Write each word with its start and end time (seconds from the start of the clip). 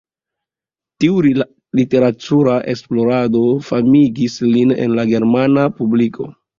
Tiu 1.03 1.19
literatura 1.81 2.57
esplorado 2.75 3.45
famigis 3.71 4.43
lin 4.53 4.79
en 4.83 5.01
la 5.01 5.11
germana 5.17 5.73
publiko. 5.81 6.33